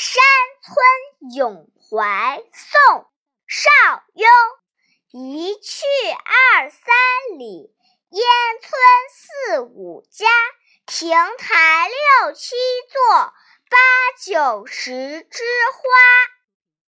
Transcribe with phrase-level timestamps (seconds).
[0.00, 0.22] 山
[0.62, 3.10] 村咏怀宋
[3.48, 3.68] 邵
[4.14, 4.30] 雍
[5.10, 5.84] 一去
[6.54, 6.78] 二三
[7.36, 7.74] 里
[8.10, 8.24] 烟
[8.62, 8.70] 村
[9.10, 10.28] 四五家
[10.86, 11.88] 亭台
[12.22, 12.54] 六七
[12.92, 13.32] 座
[13.68, 13.76] 八
[14.24, 15.42] 九十枝
[15.72, 16.27] 花。